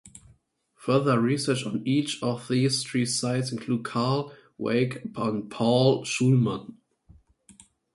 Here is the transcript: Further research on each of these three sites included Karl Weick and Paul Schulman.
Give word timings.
Further 0.77 1.19
research 1.21 1.63
on 1.63 1.83
each 1.85 2.23
of 2.23 2.47
these 2.47 2.83
three 2.83 3.05
sites 3.05 3.51
included 3.51 3.85
Karl 3.85 4.33
Weick 4.59 5.15
and 5.15 5.47
Paul 5.51 6.03
Schulman. 6.05 6.73